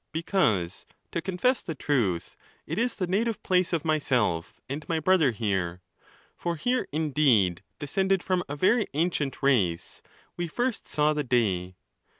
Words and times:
—Because, 0.11 0.87
to 1.11 1.21
confess 1.21 1.61
the 1.61 1.75
truth, 1.75 2.35
it 2.65 2.79
is 2.79 2.95
the 2.95 3.05
native 3.05 3.43
place 3.43 3.71
of 3.71 3.85
myself 3.85 4.59
and 4.67 4.83
my 4.89 4.99
brother 4.99 5.29
here; 5.29 5.83
for 6.35 6.55
here 6.55 6.87
indeed, 6.91 7.61
descended 7.77 8.23
from 8.23 8.41
a 8.49 8.55
very 8.55 8.87
ancient 8.95 9.43
race, 9.43 10.01
we 10.37 10.47
'first 10.47 10.87
saw 10.87 11.13
the 11.13 11.23
day. 11.23 11.75